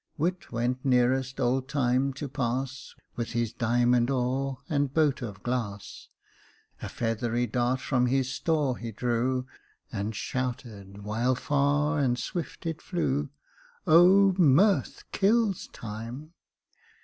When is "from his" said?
7.81-8.33